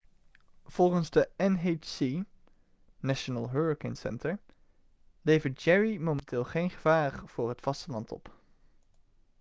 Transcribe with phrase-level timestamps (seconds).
[0.65, 2.25] volgens de nhc
[2.99, 4.39] national hurricane center
[5.21, 8.31] levert jerry momenteel geen gevaar voor het vasteland op